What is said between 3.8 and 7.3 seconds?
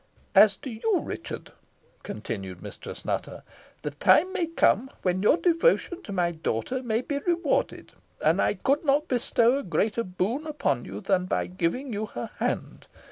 "the time may come when your devotion to my daughter may be